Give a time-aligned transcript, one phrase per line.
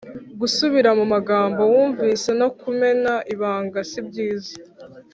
[0.39, 4.53] gusubira mu magambo wumvise no kumena ibanga sibyiza